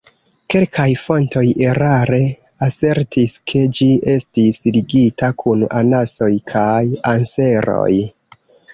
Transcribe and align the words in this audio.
Kelkaj 0.51 0.85
fontoj 1.01 1.43
erare 1.65 2.21
asertis, 2.69 3.37
ke 3.53 3.63
ĝi 3.81 3.91
estis 4.17 4.61
ligita 4.79 5.33
kun 5.45 5.65
anasoj 5.85 6.35
kaj 6.57 6.83
anseroj. 7.17 7.89